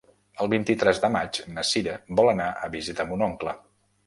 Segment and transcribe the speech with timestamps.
[0.43, 3.55] El vint-i-tres de maig na Cira vol anar a visitar mon oncle.